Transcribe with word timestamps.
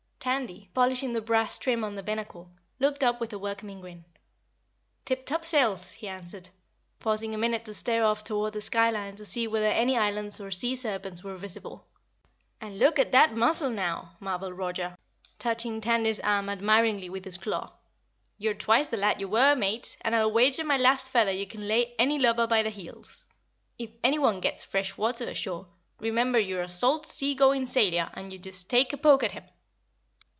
Tandy, 0.23 0.69
polishing 0.75 1.13
the 1.13 1.21
brass 1.21 1.57
trim 1.57 1.83
on 1.83 1.95
the 1.95 2.03
binnacle, 2.03 2.51
looked 2.77 3.03
up 3.03 3.19
with 3.19 3.33
a 3.33 3.39
welcoming 3.39 3.81
grin. 3.81 4.05
"Tip 5.03 5.25
topsails!" 5.25 5.93
he 5.93 6.07
answered, 6.07 6.49
pausing 6.99 7.33
a 7.33 7.39
minute 7.39 7.65
to 7.65 7.73
stare 7.73 8.05
off 8.05 8.23
toward 8.23 8.53
the 8.53 8.61
skyline 8.61 9.15
to 9.15 9.25
see 9.25 9.47
whether 9.47 9.65
any 9.65 9.97
islands 9.97 10.39
or 10.39 10.51
sea 10.51 10.75
serpents 10.75 11.23
were 11.23 11.37
visible. 11.37 11.87
"And 12.61 12.77
look 12.77 12.99
at 12.99 13.11
that 13.13 13.35
muscle, 13.35 13.71
now," 13.71 14.15
marveled 14.19 14.59
Roger, 14.59 14.95
touching 15.39 15.81
Tandy's 15.81 16.19
arm 16.19 16.49
admiringly 16.49 17.09
with 17.09 17.25
his 17.25 17.39
claw. 17.39 17.73
"You're 18.37 18.53
twice 18.53 18.89
the 18.89 18.97
lad 18.97 19.19
you 19.19 19.27
were, 19.27 19.55
Mate, 19.55 19.97
and 20.01 20.15
I'll 20.15 20.31
wager 20.31 20.63
my 20.63 20.77
last 20.77 21.09
feather 21.09 21.31
you 21.31 21.47
can 21.47 21.67
lay 21.67 21.95
any 21.97 22.19
lubber 22.19 22.45
by 22.45 22.61
the 22.61 22.69
heels. 22.69 23.25
If 23.79 23.89
anyone 24.03 24.39
gets 24.39 24.63
fresh 24.63 24.95
water 24.99 25.27
ashore, 25.27 25.65
remember 25.99 26.37
you're 26.37 26.61
a 26.61 26.69
salt 26.69 27.07
sea 27.07 27.33
going 27.33 27.65
sailor 27.65 28.11
and 28.13 28.31
you 28.31 28.37
just 28.37 28.69
take 28.69 28.93
a 28.93 28.97
poke 28.97 29.23
at 29.23 29.31
him. 29.31 29.45